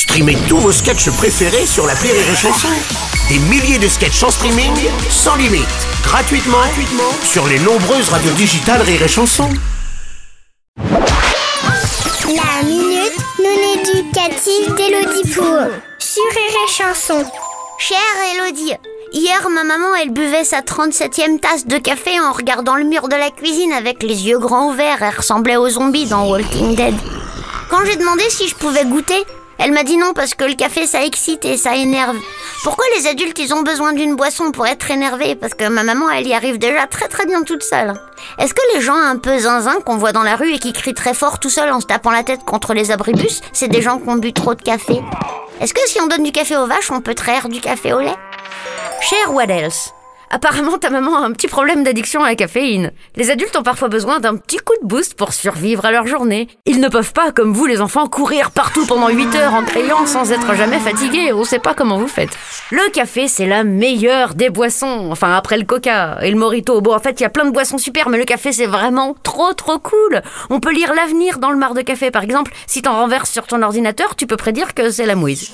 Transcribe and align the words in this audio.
Streamez 0.00 0.38
tous 0.48 0.56
vos 0.56 0.72
sketchs 0.72 1.10
préférés 1.10 1.66
sur 1.66 1.86
la 1.86 1.92
Rire 1.92 2.14
et 2.14 2.34
Chanson. 2.34 2.68
Des 3.28 3.38
milliers 3.38 3.78
de 3.78 3.86
sketchs 3.86 4.22
en 4.22 4.30
streaming, 4.30 4.72
sans 5.10 5.36
limite, 5.36 5.68
gratuitement, 6.02 6.56
gratuitement 6.56 7.12
sur 7.22 7.46
les 7.46 7.58
nombreuses 7.58 8.08
radios 8.08 8.32
digitales 8.32 8.80
Rire 8.80 9.02
et 9.02 9.08
Chanson. 9.08 9.46
La 10.78 12.62
minute 12.64 13.18
non 13.44 13.74
éducative 13.74 14.74
d'Elodie 14.74 15.34
Pour 15.34 15.68
sur 15.98 16.24
Rire 16.30 16.68
Chanson. 16.68 17.22
Chère 17.78 17.98
Elodie, 18.34 18.72
hier 19.12 19.50
ma 19.50 19.64
maman 19.64 19.94
elle 20.02 20.12
buvait 20.12 20.44
sa 20.44 20.62
37e 20.62 21.40
tasse 21.40 21.66
de 21.66 21.76
café 21.76 22.18
en 22.20 22.32
regardant 22.32 22.76
le 22.76 22.84
mur 22.84 23.08
de 23.08 23.16
la 23.16 23.30
cuisine 23.30 23.74
avec 23.74 24.02
les 24.02 24.28
yeux 24.28 24.38
grands 24.38 24.70
ouverts. 24.70 25.02
Elle 25.02 25.18
ressemblait 25.18 25.58
aux 25.58 25.68
zombies 25.68 26.06
dans 26.06 26.26
Walking 26.26 26.74
Dead. 26.74 26.94
Quand 27.68 27.84
j'ai 27.84 27.96
demandé 27.96 28.24
si 28.30 28.48
je 28.48 28.54
pouvais 28.54 28.86
goûter, 28.86 29.26
elle 29.60 29.72
m'a 29.72 29.84
dit 29.84 29.98
non 29.98 30.12
parce 30.14 30.34
que 30.34 30.44
le 30.44 30.54
café 30.54 30.86
ça 30.86 31.04
excite 31.04 31.44
et 31.44 31.56
ça 31.56 31.76
énerve. 31.76 32.16
Pourquoi 32.64 32.84
les 32.96 33.06
adultes 33.06 33.38
ils 33.38 33.52
ont 33.52 33.62
besoin 33.62 33.92
d'une 33.92 34.16
boisson 34.16 34.52
pour 34.52 34.66
être 34.66 34.90
énervés? 34.90 35.34
Parce 35.34 35.54
que 35.54 35.68
ma 35.68 35.82
maman 35.82 36.10
elle 36.10 36.26
y 36.26 36.32
arrive 36.32 36.58
déjà 36.58 36.86
très 36.86 37.08
très 37.08 37.26
bien 37.26 37.42
toute 37.42 37.62
seule. 37.62 37.94
Est-ce 38.38 38.54
que 38.54 38.74
les 38.74 38.80
gens 38.80 38.96
un 38.96 39.18
peu 39.18 39.38
zinzin 39.38 39.80
qu'on 39.84 39.96
voit 39.96 40.12
dans 40.12 40.22
la 40.22 40.36
rue 40.36 40.54
et 40.54 40.58
qui 40.58 40.72
crient 40.72 40.94
très 40.94 41.14
fort 41.14 41.38
tout 41.38 41.50
seuls 41.50 41.72
en 41.72 41.80
se 41.80 41.86
tapant 41.86 42.10
la 42.10 42.22
tête 42.22 42.44
contre 42.44 42.72
les 42.74 42.90
abribus, 42.90 43.42
c'est 43.52 43.68
des 43.68 43.82
gens 43.82 43.98
qui 43.98 44.08
ont 44.08 44.16
bu 44.16 44.32
trop 44.32 44.54
de 44.54 44.62
café? 44.62 45.00
Est-ce 45.60 45.74
que 45.74 45.80
si 45.86 46.00
on 46.00 46.06
donne 46.06 46.22
du 46.22 46.32
café 46.32 46.56
aux 46.56 46.66
vaches, 46.66 46.90
on 46.90 47.02
peut 47.02 47.14
traire 47.14 47.48
du 47.48 47.60
café 47.60 47.92
au 47.92 48.00
lait? 48.00 48.16
Cher 49.02 49.34
What 49.34 49.44
Else 49.44 49.92
Apparemment, 50.32 50.78
ta 50.78 50.90
maman 50.90 51.16
a 51.16 51.26
un 51.26 51.32
petit 51.32 51.48
problème 51.48 51.82
d'addiction 51.82 52.22
à 52.22 52.28
la 52.28 52.36
caféine. 52.36 52.92
Les 53.16 53.32
adultes 53.32 53.56
ont 53.56 53.64
parfois 53.64 53.88
besoin 53.88 54.20
d'un 54.20 54.36
petit 54.36 54.58
coup 54.58 54.74
de 54.80 54.86
boost 54.86 55.14
pour 55.14 55.32
survivre 55.32 55.84
à 55.84 55.90
leur 55.90 56.06
journée. 56.06 56.46
Ils 56.66 56.80
ne 56.80 56.88
peuvent 56.88 57.12
pas, 57.12 57.32
comme 57.32 57.52
vous 57.52 57.66
les 57.66 57.80
enfants, 57.80 58.06
courir 58.06 58.52
partout 58.52 58.86
pendant 58.86 59.08
8 59.08 59.34
heures 59.34 59.54
en 59.54 59.64
criant 59.64 60.06
sans 60.06 60.30
être 60.30 60.54
jamais 60.54 60.78
fatigués. 60.78 61.32
On 61.32 61.42
sait 61.42 61.58
pas 61.58 61.74
comment 61.74 61.98
vous 61.98 62.06
faites. 62.06 62.30
Le 62.70 62.88
café, 62.92 63.26
c'est 63.26 63.48
la 63.48 63.64
meilleure 63.64 64.34
des 64.34 64.50
boissons. 64.50 65.08
Enfin, 65.10 65.34
après 65.34 65.58
le 65.58 65.64
coca 65.64 66.18
et 66.22 66.30
le 66.30 66.38
morito. 66.38 66.80
Bon, 66.80 66.94
en 66.94 67.00
fait, 67.00 67.18
il 67.18 67.24
y 67.24 67.26
a 67.26 67.30
plein 67.30 67.44
de 67.44 67.50
boissons 67.50 67.78
super, 67.78 68.08
mais 68.08 68.18
le 68.18 68.24
café, 68.24 68.52
c'est 68.52 68.66
vraiment 68.66 69.16
trop 69.24 69.52
trop 69.52 69.80
cool. 69.80 70.22
On 70.48 70.60
peut 70.60 70.72
lire 70.72 70.94
l'avenir 70.94 71.40
dans 71.40 71.50
le 71.50 71.56
mar 71.56 71.74
de 71.74 71.82
café. 71.82 72.12
Par 72.12 72.22
exemple, 72.22 72.52
si 72.68 72.82
t'en 72.82 72.94
renverses 72.94 73.30
sur 73.30 73.48
ton 73.48 73.62
ordinateur, 73.62 74.14
tu 74.14 74.28
peux 74.28 74.36
prédire 74.36 74.74
que 74.74 74.90
c'est 74.90 75.06
la 75.06 75.16
mouise. 75.16 75.50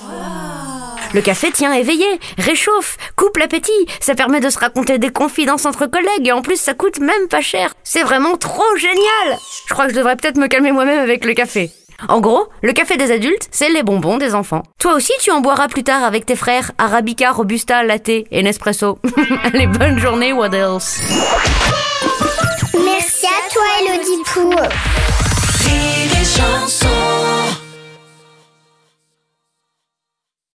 Le 1.13 1.21
café 1.21 1.51
tient 1.51 1.73
éveillé, 1.73 2.05
réchauffe, 2.37 2.97
coupe 3.15 3.37
l'appétit, 3.37 3.71
ça 4.01 4.13
permet 4.13 4.39
de 4.39 4.49
se 4.49 4.59
raconter 4.59 4.97
des 4.97 5.09
confidences 5.09 5.65
entre 5.65 5.85
collègues 5.85 6.27
et 6.27 6.31
en 6.31 6.41
plus 6.41 6.59
ça 6.59 6.73
coûte 6.73 6.99
même 6.99 7.27
pas 7.29 7.41
cher. 7.41 7.73
C'est 7.83 8.03
vraiment 8.03 8.35
trop 8.35 8.75
génial 8.75 9.39
Je 9.67 9.73
crois 9.73 9.85
que 9.85 9.91
je 9.91 9.97
devrais 9.97 10.15
peut-être 10.17 10.37
me 10.37 10.47
calmer 10.47 10.71
moi-même 10.71 10.99
avec 10.99 11.23
le 11.23 11.33
café. 11.33 11.71
En 12.09 12.19
gros, 12.19 12.47
le 12.61 12.73
café 12.73 12.97
des 12.97 13.11
adultes, 13.11 13.47
c'est 13.51 13.69
les 13.69 13.83
bonbons 13.83 14.17
des 14.17 14.35
enfants. 14.35 14.63
Toi 14.79 14.93
aussi, 14.93 15.13
tu 15.19 15.31
en 15.31 15.41
boiras 15.41 15.67
plus 15.67 15.83
tard 15.83 16.03
avec 16.03 16.25
tes 16.25 16.35
frères 16.35 16.71
Arabica, 16.77 17.31
Robusta, 17.31 17.83
Latte 17.83 18.09
et 18.09 18.43
Nespresso. 18.43 18.99
Allez, 19.43 19.67
bonne 19.67 19.97
journée, 19.97 20.33
what 20.33 20.53
else? 20.53 20.99
Merci 22.73 23.25
à 23.25 23.49
toi, 23.51 23.63
Elodie 23.81 24.23
Pou. 24.25 24.53